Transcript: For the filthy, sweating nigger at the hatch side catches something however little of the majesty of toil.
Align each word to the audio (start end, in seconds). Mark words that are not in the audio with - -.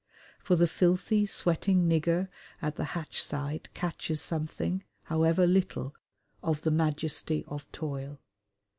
For 0.39 0.55
the 0.55 0.65
filthy, 0.65 1.27
sweating 1.27 1.87
nigger 1.87 2.27
at 2.59 2.75
the 2.75 2.83
hatch 2.97 3.21
side 3.21 3.69
catches 3.75 4.19
something 4.19 4.83
however 5.03 5.45
little 5.45 5.93
of 6.41 6.63
the 6.63 6.71
majesty 6.71 7.43
of 7.47 7.71
toil. 7.71 8.19